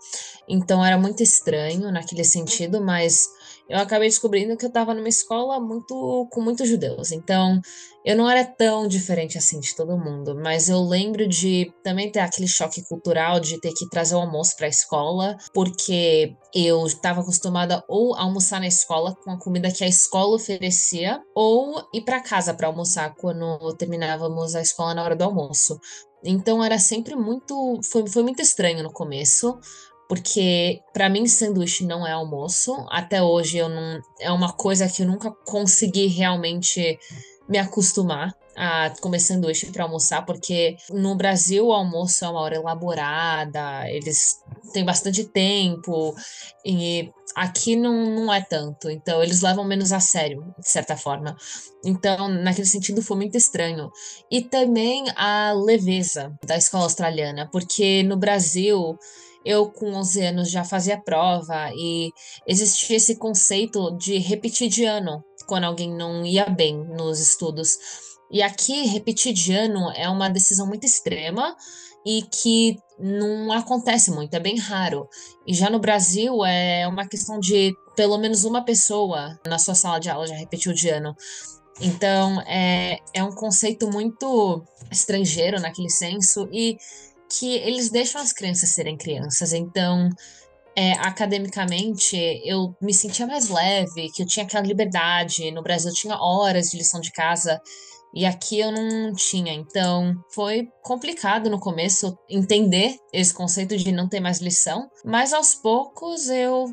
então 0.48 0.84
era 0.84 0.98
muito 0.98 1.22
estranho 1.22 1.92
naquele 1.92 2.24
sentido, 2.24 2.80
mas 2.80 3.28
eu 3.68 3.78
acabei 3.78 4.08
descobrindo 4.08 4.56
que 4.56 4.64
eu 4.64 4.68
estava 4.68 4.92
numa 4.92 5.08
escola 5.08 5.58
muito 5.58 6.28
com 6.30 6.40
muitos 6.40 6.68
judeus. 6.68 7.12
Então, 7.12 7.60
eu 8.04 8.14
não 8.14 8.28
era 8.28 8.44
tão 8.44 8.86
diferente 8.86 9.38
assim 9.38 9.58
de 9.58 9.74
todo 9.74 9.96
mundo, 9.96 10.34
mas 10.34 10.68
eu 10.68 10.82
lembro 10.82 11.26
de 11.26 11.72
também 11.82 12.12
ter 12.12 12.20
aquele 12.20 12.46
choque 12.46 12.82
cultural 12.86 13.40
de 13.40 13.58
ter 13.58 13.72
que 13.72 13.88
trazer 13.88 14.14
o 14.14 14.18
almoço 14.18 14.54
para 14.56 14.66
a 14.66 14.68
escola, 14.68 15.38
porque 15.54 16.36
eu 16.54 16.86
estava 16.86 17.22
acostumada 17.22 17.82
ou 17.88 18.14
almoçar 18.14 18.60
na 18.60 18.66
escola 18.66 19.16
com 19.24 19.30
a 19.30 19.38
comida 19.38 19.70
que 19.70 19.82
a 19.82 19.88
escola 19.88 20.36
oferecia, 20.36 21.22
ou 21.34 21.82
ir 21.94 22.02
para 22.02 22.20
casa 22.20 22.52
para 22.52 22.66
almoçar 22.66 23.14
quando 23.14 23.74
terminávamos 23.76 24.54
a 24.54 24.60
escola 24.60 24.94
na 24.94 25.02
hora 25.02 25.16
do 25.16 25.24
almoço. 25.24 25.80
Então 26.22 26.62
era 26.64 26.78
sempre 26.78 27.14
muito, 27.14 27.80
foi, 27.82 28.06
foi 28.06 28.22
muito 28.22 28.40
estranho 28.40 28.82
no 28.82 28.92
começo, 28.92 29.58
porque 30.08 30.80
para 30.92 31.08
mim 31.08 31.26
sanduíche 31.26 31.84
não 31.84 32.06
é 32.06 32.12
almoço. 32.12 32.74
Até 32.90 33.22
hoje 33.22 33.58
eu 33.58 33.68
não 33.68 34.00
é 34.20 34.30
uma 34.30 34.52
coisa 34.52 34.88
que 34.88 35.02
eu 35.02 35.06
nunca 35.06 35.30
consegui 35.30 36.06
realmente 36.06 36.98
me 37.48 37.58
acostumar 37.58 38.34
a 38.56 38.90
comer 39.00 39.18
sanduíche 39.18 39.66
para 39.66 39.84
almoçar, 39.84 40.24
porque 40.24 40.76
no 40.90 41.14
Brasil 41.16 41.66
o 41.66 41.72
almoço 41.72 42.24
é 42.24 42.28
uma 42.28 42.40
hora 42.40 42.56
elaborada, 42.56 43.90
eles 43.90 44.40
têm 44.72 44.84
bastante 44.84 45.24
tempo, 45.24 46.14
e 46.64 47.10
aqui 47.34 47.74
não, 47.74 47.92
não 48.14 48.32
é 48.32 48.40
tanto, 48.40 48.88
então 48.88 49.22
eles 49.22 49.42
levam 49.42 49.64
menos 49.64 49.92
a 49.92 50.00
sério, 50.00 50.54
de 50.58 50.68
certa 50.68 50.96
forma. 50.96 51.36
Então, 51.84 52.28
naquele 52.28 52.66
sentido, 52.66 53.02
foi 53.02 53.16
muito 53.16 53.36
estranho. 53.36 53.90
E 54.30 54.40
também 54.42 55.04
a 55.16 55.52
leveza 55.52 56.32
da 56.44 56.56
escola 56.56 56.84
australiana, 56.84 57.48
porque 57.50 58.02
no 58.04 58.16
Brasil 58.16 58.96
eu 59.44 59.70
com 59.70 59.92
11 59.92 60.24
anos 60.24 60.50
já 60.50 60.64
fazia 60.64 61.00
prova 61.00 61.70
e 61.74 62.10
existia 62.46 62.96
esse 62.96 63.16
conceito 63.16 63.96
de 63.96 64.18
repetir 64.18 64.68
de 64.68 64.84
ano 64.84 65.22
quando 65.46 65.64
alguém 65.64 65.94
não 65.94 66.24
ia 66.24 66.46
bem 66.46 66.76
nos 66.76 67.20
estudos. 67.20 67.76
E 68.30 68.42
aqui, 68.42 68.86
repetir 68.86 69.32
de 69.32 69.52
ano 69.52 69.90
é 69.92 70.08
uma 70.08 70.28
decisão 70.28 70.66
muito 70.66 70.84
extrema 70.84 71.54
e 72.06 72.22
que 72.22 72.76
não 72.98 73.52
acontece 73.52 74.10
muito, 74.10 74.34
é 74.34 74.40
bem 74.40 74.58
raro. 74.58 75.08
E 75.46 75.54
já 75.54 75.70
no 75.70 75.78
Brasil 75.78 76.44
é 76.44 76.86
uma 76.86 77.06
questão 77.06 77.38
de 77.38 77.74
pelo 77.96 78.18
menos 78.18 78.44
uma 78.44 78.64
pessoa 78.64 79.38
na 79.46 79.58
sua 79.58 79.74
sala 79.74 79.98
de 79.98 80.10
aula 80.10 80.26
já 80.26 80.34
repetiu 80.34 80.72
de 80.72 80.88
ano. 80.88 81.14
Então 81.80 82.40
é, 82.42 82.98
é 83.12 83.22
um 83.22 83.34
conceito 83.34 83.90
muito 83.90 84.64
estrangeiro 84.90 85.60
naquele 85.60 85.90
senso 85.90 86.48
e 86.52 86.76
que 87.38 87.54
eles 87.56 87.90
deixam 87.90 88.20
as 88.20 88.32
crianças 88.32 88.70
serem 88.70 88.96
crianças. 88.96 89.52
Então, 89.52 90.08
é, 90.76 90.92
academicamente, 90.92 92.16
eu 92.44 92.74
me 92.80 92.92
sentia 92.92 93.26
mais 93.26 93.48
leve, 93.48 94.10
que 94.12 94.22
eu 94.22 94.26
tinha 94.26 94.44
aquela 94.44 94.66
liberdade. 94.66 95.50
No 95.50 95.62
Brasil, 95.62 95.90
eu 95.90 95.94
tinha 95.94 96.18
horas 96.18 96.70
de 96.70 96.78
lição 96.78 97.00
de 97.00 97.12
casa. 97.12 97.60
E 98.14 98.24
aqui 98.24 98.60
eu 98.60 98.70
não 98.70 99.12
tinha, 99.12 99.52
então 99.52 100.14
foi 100.32 100.68
complicado 100.84 101.50
no 101.50 101.58
começo 101.58 102.16
entender 102.30 102.96
esse 103.12 103.34
conceito 103.34 103.76
de 103.76 103.90
não 103.90 104.08
ter 104.08 104.20
mais 104.20 104.38
lição, 104.38 104.88
mas 105.04 105.32
aos 105.32 105.56
poucos 105.56 106.28
eu 106.28 106.66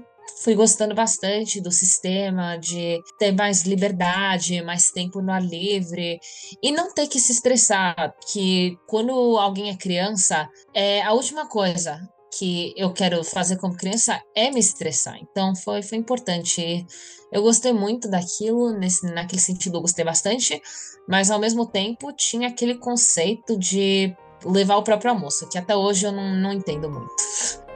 fui 0.43 0.55
gostando 0.55 0.95
bastante 0.95 1.61
do 1.61 1.71
sistema, 1.71 2.57
de 2.57 3.01
ter 3.17 3.31
mais 3.31 3.63
liberdade, 3.63 4.61
mais 4.61 4.91
tempo 4.91 5.21
no 5.21 5.31
ar 5.31 5.43
livre 5.43 6.19
e 6.61 6.71
não 6.71 6.93
ter 6.93 7.07
que 7.07 7.19
se 7.19 7.31
estressar, 7.31 8.15
que 8.31 8.77
quando 8.87 9.11
alguém 9.37 9.69
é 9.69 9.77
criança, 9.77 10.49
é 10.73 11.01
a 11.01 11.13
última 11.13 11.47
coisa 11.47 12.01
que 12.37 12.73
eu 12.77 12.93
quero 12.93 13.23
fazer 13.23 13.57
como 13.57 13.75
criança 13.75 14.21
é 14.33 14.49
me 14.49 14.59
estressar. 14.59 15.17
Então 15.21 15.55
foi, 15.55 15.81
foi 15.83 15.97
importante. 15.97 16.85
Eu 17.31 17.43
gostei 17.43 17.73
muito 17.73 18.09
daquilo, 18.09 18.71
nesse, 18.71 19.05
naquele 19.13 19.41
sentido 19.41 19.77
eu 19.77 19.81
gostei 19.81 20.03
bastante, 20.03 20.61
mas 21.07 21.29
ao 21.29 21.39
mesmo 21.39 21.65
tempo 21.65 22.11
tinha 22.13 22.47
aquele 22.47 22.75
conceito 22.75 23.57
de 23.57 24.15
levar 24.45 24.77
o 24.77 24.83
próprio 24.83 25.11
almoço, 25.11 25.47
que 25.49 25.57
até 25.57 25.75
hoje 25.75 26.05
eu 26.05 26.11
não, 26.11 26.35
não 26.35 26.53
entendo 26.53 26.89
muito. 26.89 27.70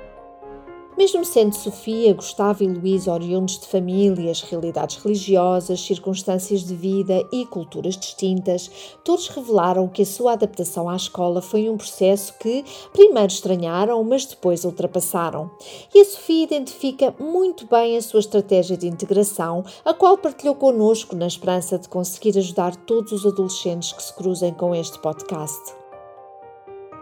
Mesmo 0.97 1.25
sendo 1.25 1.53
Sofia, 1.53 2.13
Gustavo 2.13 2.63
e 2.63 2.67
Luís 2.67 3.05
oriundos 3.05 3.59
de 3.59 3.67
famílias, 3.67 4.41
realidades 4.41 4.95
religiosas, 4.95 5.81
circunstâncias 5.81 6.63
de 6.63 6.73
vida 6.73 7.21
e 7.33 7.45
culturas 7.45 7.97
distintas, 7.97 8.95
todos 9.03 9.27
revelaram 9.27 9.89
que 9.89 10.03
a 10.03 10.05
sua 10.05 10.33
adaptação 10.33 10.89
à 10.89 10.95
escola 10.95 11.41
foi 11.41 11.69
um 11.69 11.75
processo 11.75 12.37
que 12.39 12.63
primeiro 12.93 13.27
estranharam, 13.27 14.01
mas 14.05 14.25
depois 14.25 14.63
ultrapassaram. 14.63 15.51
E 15.93 15.99
a 15.99 16.05
Sofia 16.05 16.45
identifica 16.45 17.13
muito 17.19 17.67
bem 17.67 17.97
a 17.97 18.01
sua 18.01 18.21
estratégia 18.21 18.77
de 18.77 18.87
integração, 18.87 19.65
a 19.83 19.93
qual 19.93 20.17
partilhou 20.17 20.55
connosco 20.55 21.13
na 21.13 21.27
esperança 21.27 21.77
de 21.77 21.89
conseguir 21.89 22.37
ajudar 22.37 22.73
todos 22.73 23.11
os 23.11 23.25
adolescentes 23.25 23.91
que 23.91 24.01
se 24.01 24.15
cruzem 24.15 24.53
com 24.53 24.73
este 24.73 24.97
podcast. 24.99 25.73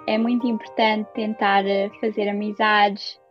É 0.07 0.17
muito 0.17 0.47
importante 0.47 1.07
tentar 1.13 1.63
fazer 2.01 2.27
amizades 2.27 3.22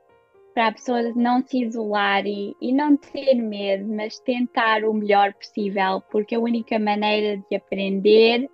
para 0.55 0.69
a 0.69 0.73
pessoa 0.73 1.03
não 1.15 1.43
se 1.47 1.63
isolar 1.63 2.27
e, 2.27 2.55
e 2.61 2.73
não 2.73 2.97
ter 2.97 3.35
medo, 3.35 3.89
mas 3.89 4.19
tentar 4.19 4.85
o 4.85 4.93
melhor 4.93 5.33
possível, 5.35 6.03
porque 6.11 6.35
a 6.35 6.41
única 6.41 6.79
maneira 6.79 7.43
de 7.51 7.57
aprender 7.57 8.49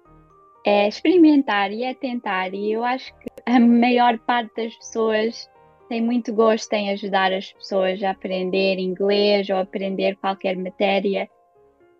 é 0.64 0.88
experimentar 0.88 1.72
e 1.72 1.84
é 1.84 1.94
tentar. 1.94 2.54
E 2.54 2.72
eu 2.72 2.84
acho 2.84 3.12
que 3.18 3.28
a 3.46 3.58
maior 3.58 4.18
parte 4.18 4.54
das 4.56 4.76
pessoas 4.76 5.48
tem 5.88 6.02
muito 6.02 6.32
gosto 6.34 6.72
em 6.74 6.90
ajudar 6.90 7.32
as 7.32 7.52
pessoas 7.52 8.02
a 8.02 8.10
aprender 8.10 8.78
inglês 8.78 9.48
ou 9.48 9.56
aprender 9.56 10.16
qualquer 10.16 10.56
matéria. 10.56 11.28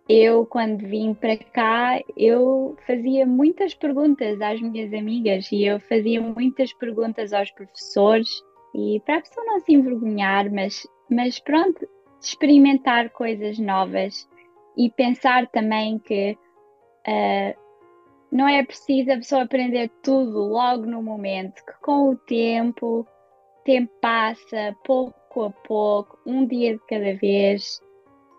Eu, 0.07 0.45
quando 0.45 0.87
vim 0.87 1.13
para 1.13 1.37
cá, 1.37 1.99
eu 2.17 2.75
fazia 2.87 3.25
muitas 3.25 3.73
perguntas 3.73 4.41
às 4.41 4.59
minhas 4.59 4.93
amigas 4.93 5.51
e 5.51 5.63
eu 5.65 5.79
fazia 5.81 6.19
muitas 6.21 6.73
perguntas 6.73 7.31
aos 7.31 7.51
professores 7.51 8.27
e 8.73 9.01
para 9.05 9.17
a 9.17 9.21
pessoa 9.21 9.45
não 9.45 9.59
se 9.59 9.73
envergonhar, 9.73 10.51
mas, 10.51 10.87
mas 11.09 11.39
pronto, 11.39 11.87
experimentar 12.21 13.09
coisas 13.09 13.57
novas 13.57 14.27
e 14.77 14.89
pensar 14.89 15.47
também 15.47 15.99
que 15.99 16.37
uh, 17.07 17.59
não 18.31 18.47
é 18.47 18.63
preciso 18.63 19.11
a 19.11 19.17
pessoa 19.17 19.43
aprender 19.43 19.89
tudo 20.03 20.39
logo 20.39 20.85
no 20.85 21.01
momento, 21.01 21.63
que 21.65 21.73
com 21.81 22.11
o 22.11 22.15
tempo, 22.15 22.99
o 23.01 23.63
tempo 23.63 23.91
passa 24.01 24.75
pouco 24.85 25.43
a 25.43 25.49
pouco, 25.49 26.19
um 26.25 26.45
dia 26.45 26.73
de 26.73 26.81
cada 26.87 27.15
vez, 27.15 27.81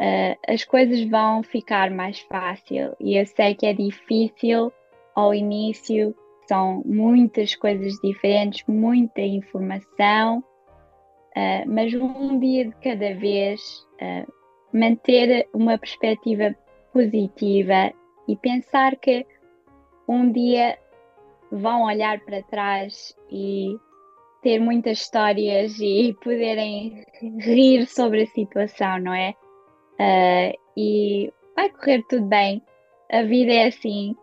uh, 0.01 0.39
as 0.49 0.65
coisas 0.65 1.03
vão 1.09 1.43
ficar 1.43 1.91
mais 1.91 2.21
fácil. 2.21 2.95
E 3.01 3.19
eu 3.19 3.27
sei 3.27 3.55
que 3.55 3.67
é 3.67 3.73
difícil 3.73 4.73
ao 5.15 5.35
início, 5.35 6.15
são 6.51 6.83
muitas 6.85 7.55
coisas 7.55 7.95
diferentes, 8.03 8.65
muita 8.67 9.21
informação, 9.21 10.39
uh, 10.41 11.65
mas 11.65 11.95
um 11.95 12.41
dia 12.41 12.65
de 12.65 12.75
cada 12.83 13.15
vez, 13.15 13.61
uh, 14.03 14.33
manter 14.73 15.49
uma 15.55 15.79
perspectiva 15.79 16.53
positiva 16.93 17.93
e 18.27 18.35
pensar 18.35 18.97
que 18.97 19.25
um 20.09 20.33
dia 20.33 20.77
vão 21.53 21.85
olhar 21.85 22.19
para 22.19 22.43
trás 22.43 23.17
e 23.31 23.77
ter 24.43 24.59
muitas 24.59 25.03
histórias 25.03 25.79
e 25.79 26.13
poderem 26.21 27.07
rir 27.39 27.87
sobre 27.87 28.23
a 28.23 28.27
situação, 28.27 28.99
não 28.99 29.15
é? 29.15 29.37
Uh, 30.01 30.59
e 30.77 31.33
vai 31.55 31.71
correr 31.71 32.03
tudo 32.09 32.27
bem. 32.27 32.61
A 33.09 33.23
vida 33.23 33.53
é 33.53 33.69
assim, 33.69 34.17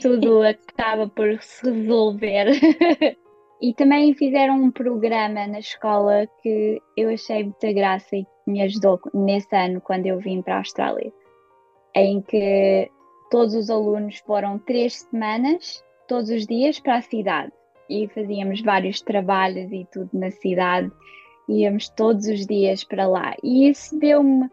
tudo 0.00 0.42
acaba 0.42 1.08
por 1.08 1.40
se 1.42 1.70
resolver. 1.70 2.46
e 3.60 3.74
também 3.74 4.14
fizeram 4.14 4.54
um 4.56 4.70
programa 4.70 5.46
na 5.46 5.58
escola 5.58 6.26
que 6.42 6.80
eu 6.96 7.10
achei 7.10 7.44
muita 7.44 7.72
graça 7.72 8.16
e 8.16 8.24
que 8.24 8.30
me 8.46 8.62
ajudou 8.62 9.00
nesse 9.14 9.54
ano 9.54 9.80
quando 9.80 10.06
eu 10.06 10.18
vim 10.18 10.42
para 10.42 10.56
a 10.56 10.58
Austrália, 10.58 11.12
em 11.94 12.20
que 12.22 12.90
todos 13.30 13.54
os 13.54 13.70
alunos 13.70 14.18
foram 14.18 14.58
três 14.58 15.06
semanas, 15.10 15.84
todos 16.06 16.30
os 16.30 16.46
dias, 16.46 16.78
para 16.80 16.96
a 16.96 17.02
cidade 17.02 17.52
e 17.88 18.06
fazíamos 18.08 18.60
vários 18.60 19.00
trabalhos 19.00 19.72
e 19.72 19.86
tudo 19.90 20.10
na 20.12 20.30
cidade, 20.30 20.90
íamos 21.48 21.88
todos 21.88 22.26
os 22.26 22.46
dias 22.46 22.84
para 22.84 23.06
lá. 23.06 23.34
E 23.42 23.68
isso 23.68 23.98
deu-me 23.98 24.48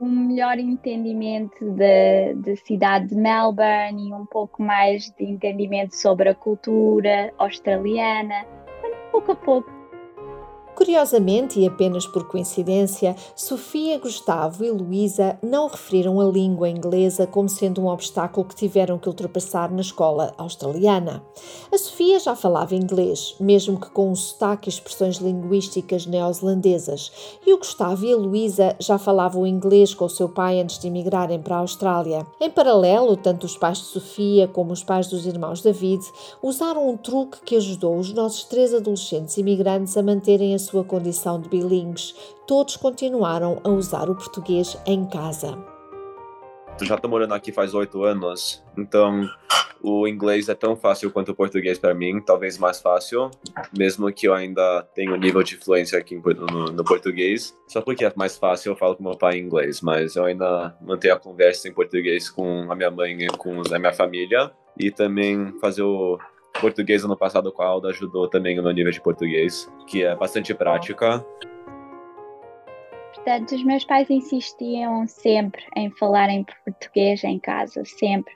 um 0.00 0.08
melhor 0.08 0.58
entendimento 0.58 1.70
da, 1.72 2.32
da 2.34 2.56
cidade 2.56 3.08
de 3.08 3.14
Melbourne 3.14 4.08
e 4.08 4.14
um 4.14 4.24
pouco 4.24 4.62
mais 4.62 5.10
de 5.10 5.24
entendimento 5.24 5.94
sobre 5.94 6.30
a 6.30 6.34
cultura 6.34 7.32
australiana, 7.38 8.46
pouco 9.12 9.32
a 9.32 9.36
pouco. 9.36 9.79
Curiosamente, 10.80 11.60
e 11.60 11.66
apenas 11.66 12.06
por 12.06 12.26
coincidência, 12.26 13.14
Sofia, 13.36 13.98
Gustavo 13.98 14.64
e 14.64 14.70
Luísa 14.70 15.38
não 15.42 15.68
referiram 15.68 16.18
a 16.18 16.24
língua 16.24 16.70
inglesa 16.70 17.26
como 17.26 17.50
sendo 17.50 17.82
um 17.82 17.86
obstáculo 17.86 18.46
que 18.46 18.54
tiveram 18.54 18.98
que 18.98 19.06
ultrapassar 19.06 19.70
na 19.70 19.82
escola 19.82 20.32
australiana. 20.38 21.22
A 21.70 21.76
Sofia 21.76 22.18
já 22.18 22.34
falava 22.34 22.74
inglês, 22.74 23.34
mesmo 23.38 23.78
que 23.78 23.90
com 23.90 24.10
um 24.10 24.14
sotaque 24.14 24.70
e 24.70 24.72
expressões 24.72 25.18
linguísticas 25.18 26.06
neozelandesas, 26.06 27.12
e 27.46 27.52
o 27.52 27.58
Gustavo 27.58 28.06
e 28.06 28.14
a 28.14 28.16
Luísa 28.16 28.74
já 28.80 28.96
falavam 28.96 29.46
inglês 29.46 29.92
com 29.92 30.06
o 30.06 30.10
seu 30.10 30.30
pai 30.30 30.62
antes 30.62 30.78
de 30.78 30.86
emigrarem 30.86 31.42
para 31.42 31.56
a 31.56 31.58
Austrália. 31.58 32.26
Em 32.40 32.48
paralelo, 32.48 33.18
tanto 33.18 33.44
os 33.44 33.54
pais 33.54 33.76
de 33.76 33.84
Sofia 33.84 34.48
como 34.48 34.72
os 34.72 34.82
pais 34.82 35.08
dos 35.08 35.26
irmãos 35.26 35.60
David 35.60 36.02
usaram 36.42 36.88
um 36.88 36.96
truque 36.96 37.42
que 37.44 37.56
ajudou 37.56 37.98
os 37.98 38.14
nossos 38.14 38.44
três 38.44 38.72
adolescentes 38.72 39.36
imigrantes 39.36 39.94
a 39.98 40.02
manterem 40.02 40.54
a 40.54 40.69
sua 40.70 40.84
condição 40.84 41.40
de 41.40 41.48
bilíngues, 41.48 42.14
todos 42.46 42.76
continuaram 42.76 43.60
a 43.64 43.68
usar 43.68 44.08
o 44.08 44.14
português 44.14 44.78
em 44.86 45.04
casa. 45.04 45.58
Já 46.80 46.94
estou 46.94 47.10
morando 47.10 47.34
aqui 47.34 47.52
faz 47.52 47.74
oito 47.74 48.04
anos, 48.04 48.62
então 48.78 49.28
o 49.82 50.06
inglês 50.06 50.48
é 50.48 50.54
tão 50.54 50.76
fácil 50.76 51.10
quanto 51.10 51.32
o 51.32 51.34
português 51.34 51.78
para 51.78 51.92
mim, 51.92 52.20
talvez 52.20 52.56
mais 52.56 52.80
fácil, 52.80 53.30
mesmo 53.76 54.10
que 54.12 54.28
eu 54.28 54.34
ainda 54.34 54.82
tenha 54.94 55.12
um 55.12 55.16
nível 55.16 55.42
de 55.42 55.56
fluência 55.56 55.98
aqui 55.98 56.16
no, 56.16 56.66
no, 56.66 56.84
português. 56.84 57.54
Só 57.66 57.82
porque 57.82 58.04
é 58.04 58.12
mais 58.14 58.36
fácil 58.36 58.72
eu 58.72 58.76
falo 58.76 58.96
com 58.96 59.02
meu 59.02 59.16
pai 59.16 59.38
em 59.38 59.42
inglês, 59.42 59.80
mas 59.80 60.16
eu 60.16 60.24
ainda 60.24 60.74
mantenho 60.80 61.14
a 61.14 61.18
conversa 61.18 61.68
em 61.68 61.72
português 61.72 62.30
com 62.30 62.70
a 62.70 62.74
minha 62.74 62.90
mãe 62.90 63.24
e 63.24 63.26
com 63.28 63.60
a 63.60 63.78
minha 63.78 63.92
família. 63.92 64.50
E 64.78 64.90
também 64.90 65.52
fazer 65.60 65.82
o 65.82 66.18
português 66.60 67.04
ano 67.04 67.16
passado 67.16 67.52
com 67.52 67.62
a 67.62 67.66
Alda 67.66 67.88
ajudou 67.88 68.28
também 68.28 68.56
no 68.56 68.70
nível 68.70 68.92
de 68.92 69.00
português, 69.00 69.70
que 69.86 70.04
é 70.04 70.14
bastante 70.14 70.54
prática. 70.54 71.24
Portanto, 73.14 73.54
os 73.54 73.64
meus 73.64 73.84
pais 73.84 74.08
insistiam 74.08 75.06
sempre 75.06 75.62
em 75.76 75.90
falar 75.90 76.30
em 76.30 76.44
português 76.44 77.22
em 77.24 77.38
casa, 77.38 77.84
sempre. 77.84 78.32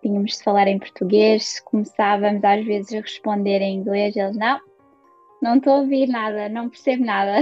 Tínhamos 0.00 0.38
de 0.38 0.42
falar 0.42 0.66
em 0.68 0.78
português, 0.78 1.60
começávamos 1.60 2.42
às 2.42 2.64
vezes 2.64 2.94
a 2.94 3.00
responder 3.00 3.60
em 3.60 3.76
inglês, 3.76 4.16
eles 4.16 4.36
não, 4.36 4.58
não 5.40 5.56
estou 5.56 5.74
a 5.74 5.78
ouvir 5.78 6.08
nada, 6.08 6.48
não 6.48 6.68
percebo 6.68 7.04
nada. 7.04 7.40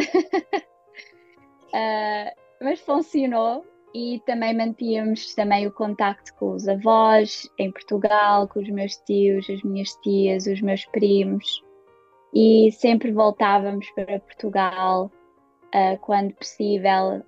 uh, 1.68 2.34
mas 2.60 2.80
funcionou 2.80 3.64
e 3.94 4.20
também 4.24 4.56
mantínhamos 4.56 5.34
também 5.34 5.66
o 5.66 5.72
contacto 5.72 6.34
com 6.34 6.52
os 6.52 6.68
avós 6.68 7.50
em 7.58 7.70
Portugal, 7.72 8.46
com 8.48 8.60
os 8.60 8.68
meus 8.68 8.96
tios, 8.96 9.48
as 9.50 9.62
minhas 9.62 9.92
tias, 10.02 10.46
os 10.46 10.60
meus 10.60 10.84
primos 10.86 11.62
e 12.32 12.70
sempre 12.72 13.10
voltávamos 13.12 13.90
para 13.90 14.20
Portugal 14.20 15.10
uh, 15.74 15.98
quando 16.00 16.34
possível. 16.34 17.22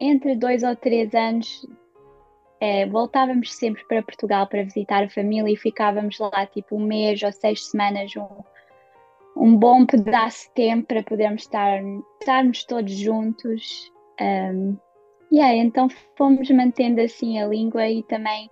Entre 0.00 0.36
dois 0.36 0.62
ou 0.62 0.76
três 0.76 1.12
anos 1.14 1.64
uh, 1.64 2.90
voltávamos 2.90 3.52
sempre 3.52 3.84
para 3.86 4.02
Portugal 4.02 4.46
para 4.46 4.62
visitar 4.62 5.04
a 5.04 5.10
família 5.10 5.52
e 5.52 5.56
ficávamos 5.56 6.18
lá 6.18 6.46
tipo 6.46 6.76
um 6.76 6.84
mês 6.84 7.22
ou 7.22 7.32
seis 7.32 7.66
semanas, 7.66 8.12
um, 8.16 8.42
um 9.36 9.56
bom 9.56 9.84
pedaço 9.84 10.46
de 10.48 10.54
tempo 10.54 10.86
para 10.86 11.02
podermos 11.02 11.42
estar, 11.42 11.80
estarmos 12.20 12.64
todos 12.64 12.92
juntos. 12.92 13.92
Um, 14.20 14.76
Yeah, 15.30 15.54
então 15.56 15.88
fomos 16.16 16.50
mantendo 16.50 17.00
assim 17.00 17.38
a 17.38 17.46
língua 17.46 17.86
e 17.88 18.02
também 18.02 18.50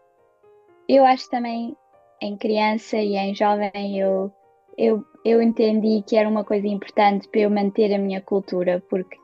eu 0.89 1.05
acho 1.05 1.29
também 1.31 1.77
em 2.21 2.37
criança 2.37 2.97
e 2.97 3.17
em 3.17 3.35
jovem 3.35 3.99
eu, 3.99 4.33
eu, 4.77 5.05
eu 5.25 5.43
entendi 5.43 6.03
que 6.07 6.17
era 6.17 6.29
uma 6.29 6.45
coisa 6.45 6.67
importante 6.67 7.29
para 7.29 7.41
eu 7.41 7.51
manter 7.51 7.93
a 7.95 7.99
minha 7.99 8.21
cultura, 8.21 8.83
porque 8.89 9.17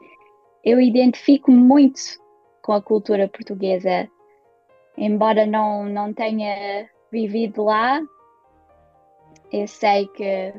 eu 0.65 0.81
identifico 0.81 1.51
muito 1.51 2.01
com 2.63 2.73
a 2.73 2.83
cultura 2.83 3.29
portuguesa, 3.29 4.09
embora 4.97 5.47
não, 5.47 5.85
não 5.85 6.13
tenha 6.13 6.89
vivido 7.11 7.65
lá, 7.65 8.01
eu 9.53 9.69
sei 9.69 10.07
que 10.09 10.55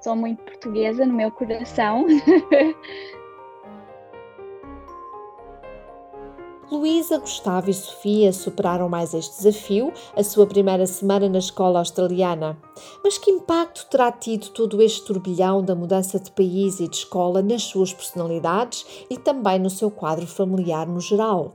sou 0.00 0.14
muito 0.14 0.42
portuguesa 0.44 1.04
no 1.04 1.14
meu 1.14 1.30
coração. 1.30 2.06
Luísa, 6.68 7.18
Gustavo 7.18 7.70
e 7.70 7.74
Sofia 7.74 8.32
superaram 8.32 8.88
mais 8.88 9.14
este 9.14 9.36
desafio, 9.36 9.92
a 10.16 10.24
sua 10.24 10.48
primeira 10.48 10.84
semana 10.84 11.28
na 11.28 11.38
escola 11.38 11.78
australiana. 11.78 12.58
Mas 13.04 13.16
que 13.18 13.30
impacto 13.30 13.86
terá 13.88 14.10
tido 14.10 14.48
todo 14.48 14.82
este 14.82 15.04
turbilhão 15.04 15.62
da 15.62 15.76
mudança 15.76 16.18
de 16.18 16.28
país 16.32 16.80
e 16.80 16.88
de 16.88 16.96
escola 16.96 17.40
nas 17.40 17.62
suas 17.62 17.94
personalidades 17.94 18.84
e 19.08 19.16
também 19.16 19.60
no 19.60 19.70
seu 19.70 19.92
quadro 19.92 20.26
familiar 20.26 20.88
no 20.88 21.00
geral? 21.00 21.54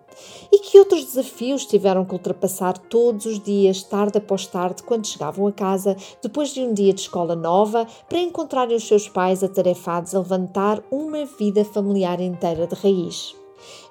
E 0.50 0.60
que 0.60 0.80
outros 0.80 1.04
desafios 1.04 1.66
tiveram 1.66 2.06
que 2.06 2.14
ultrapassar 2.14 2.78
todos 2.78 3.26
os 3.26 3.38
dias, 3.38 3.84
tarde 3.84 4.18
após 4.18 4.48
tarde, 4.48 4.82
quando 4.82 5.08
chegavam 5.08 5.46
a 5.46 5.52
casa, 5.52 5.98
depois 6.22 6.54
de 6.54 6.62
um 6.62 6.74
dia 6.74 6.94
de 6.94 7.02
escola 7.02 7.36
nova, 7.36 7.86
para 8.08 8.20
encontrarem 8.20 8.78
os 8.78 8.88
seus 8.88 9.10
pais 9.10 9.44
atarefados 9.44 10.16
a 10.16 10.20
levantar 10.20 10.82
uma 10.90 11.26
vida 11.26 11.66
familiar 11.66 12.22
inteira 12.22 12.66
de 12.66 12.76
raiz? 12.76 13.41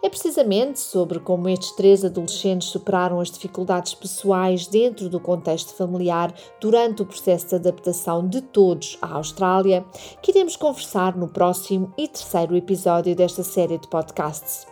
É 0.02 0.08
precisamente 0.08 0.80
sobre 0.80 1.20
como 1.20 1.48
estes 1.48 1.72
três 1.72 2.04
adolescentes 2.04 2.68
superaram 2.68 3.20
as 3.20 3.30
dificuldades 3.30 3.94
pessoais 3.94 4.66
dentro 4.66 5.08
do 5.08 5.20
contexto 5.20 5.74
familiar 5.74 6.34
durante 6.60 7.02
o 7.02 7.06
processo 7.06 7.48
de 7.48 7.54
adaptação 7.56 8.26
de 8.26 8.40
todos 8.40 8.98
à 9.02 9.14
Austrália 9.14 9.84
que 10.22 10.30
iremos 10.30 10.56
conversar 10.56 11.16
no 11.16 11.28
próximo 11.28 11.92
e 11.96 12.08
terceiro 12.08 12.56
episódio 12.56 13.14
desta 13.14 13.42
série 13.42 13.78
de 13.78 13.88
podcasts. 13.88 14.69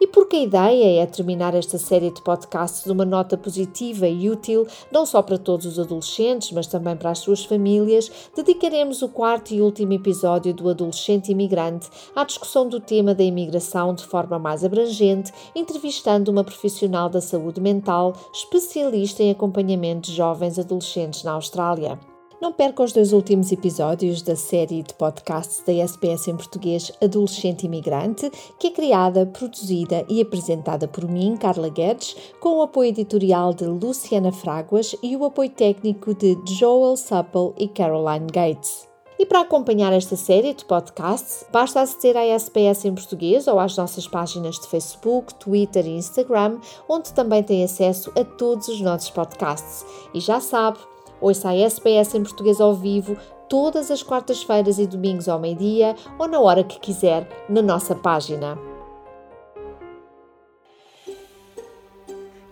E 0.00 0.06
porque 0.06 0.36
a 0.36 0.42
ideia 0.42 1.02
é 1.02 1.06
terminar 1.06 1.54
esta 1.54 1.78
série 1.78 2.10
de 2.10 2.22
podcasts 2.22 2.86
uma 2.86 3.04
nota 3.04 3.36
positiva 3.36 4.06
e 4.06 4.28
útil, 4.30 4.66
não 4.90 5.06
só 5.06 5.22
para 5.22 5.38
todos 5.38 5.66
os 5.66 5.78
adolescentes, 5.78 6.52
mas 6.52 6.66
também 6.66 6.96
para 6.96 7.10
as 7.10 7.18
suas 7.18 7.44
famílias, 7.44 8.10
dedicaremos 8.34 9.02
o 9.02 9.08
quarto 9.08 9.52
e 9.52 9.60
último 9.60 9.92
episódio 9.92 10.52
do 10.52 10.68
Adolescente 10.68 11.32
Imigrante 11.32 11.88
à 12.14 12.24
discussão 12.24 12.68
do 12.68 12.80
tema 12.80 13.14
da 13.14 13.22
imigração 13.22 13.94
de 13.94 14.04
forma 14.04 14.38
mais 14.38 14.64
abrangente, 14.64 15.32
entrevistando 15.54 16.30
uma 16.30 16.44
profissional 16.44 17.08
da 17.08 17.20
saúde 17.20 17.60
mental 17.60 18.14
especialista 18.32 19.22
em 19.22 19.30
acompanhamento 19.30 20.10
de 20.10 20.16
jovens 20.16 20.58
adolescentes 20.58 21.22
na 21.22 21.32
Austrália. 21.32 21.98
Não 22.40 22.52
perca 22.52 22.82
os 22.82 22.92
dois 22.92 23.14
últimos 23.14 23.50
episódios 23.50 24.20
da 24.20 24.36
série 24.36 24.82
de 24.82 24.92
podcasts 24.92 25.62
da 25.64 25.72
SBS 25.72 26.28
em 26.28 26.36
português 26.36 26.92
Adolescente 27.02 27.64
Imigrante, 27.64 28.30
que 28.60 28.66
é 28.66 28.70
criada, 28.70 29.24
produzida 29.24 30.04
e 30.06 30.20
apresentada 30.20 30.86
por 30.86 31.08
mim, 31.08 31.36
Carla 31.38 31.70
Guedes, 31.70 32.14
com 32.38 32.58
o 32.58 32.62
apoio 32.62 32.90
editorial 32.90 33.54
de 33.54 33.64
Luciana 33.64 34.32
Fraguas 34.32 34.94
e 35.02 35.16
o 35.16 35.24
apoio 35.24 35.48
técnico 35.48 36.14
de 36.14 36.36
Joel 36.46 36.98
Supple 36.98 37.54
e 37.56 37.68
Caroline 37.68 38.26
Gates. 38.26 38.86
E 39.18 39.24
para 39.24 39.40
acompanhar 39.40 39.94
esta 39.94 40.14
série 40.14 40.52
de 40.52 40.62
podcasts, 40.66 41.46
basta 41.50 41.80
aceder 41.80 42.18
à 42.18 42.24
SBS 42.26 42.84
em 42.84 42.94
português 42.94 43.48
ou 43.48 43.58
às 43.58 43.74
nossas 43.74 44.06
páginas 44.06 44.56
de 44.56 44.66
Facebook, 44.66 45.34
Twitter 45.36 45.86
e 45.86 45.96
Instagram, 45.96 46.58
onde 46.86 47.14
também 47.14 47.42
tem 47.42 47.64
acesso 47.64 48.12
a 48.14 48.22
todos 48.22 48.68
os 48.68 48.78
nossos 48.82 49.08
podcasts. 49.08 49.86
E 50.12 50.20
já 50.20 50.38
sabe, 50.38 50.78
Ouça 51.20 51.50
a 51.50 51.56
SBS 51.56 52.14
em 52.14 52.22
português 52.22 52.60
ao 52.60 52.74
vivo 52.74 53.16
todas 53.48 53.90
as 53.90 54.02
quartas-feiras 54.02 54.78
e 54.78 54.86
domingos 54.86 55.28
ao 55.28 55.38
meio-dia 55.38 55.94
ou 56.18 56.28
na 56.28 56.40
hora 56.40 56.64
que 56.64 56.78
quiser 56.78 57.28
na 57.48 57.62
nossa 57.62 57.94
página. 57.94 58.58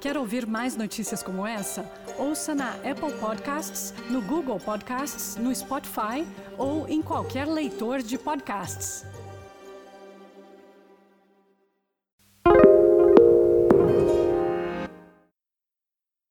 Quer 0.05 0.18
ouvir 0.18 0.46
mais 0.46 0.77
notícias 0.77 1.22
como 1.22 1.46
essa? 1.46 1.90
Ouça 2.18 2.55
na 2.55 2.72
Apple 2.72 3.12
Podcasts, 3.18 3.94
no 4.11 4.20
Google 4.20 4.61
Podcasts, 4.61 5.37
no 5.37 5.55
Spotify 5.55 6.27
ou 6.59 6.87
em 6.87 7.00
qualquer 7.00 7.46
leitor 7.46 8.03
de 8.03 8.18
podcasts. 8.18 9.07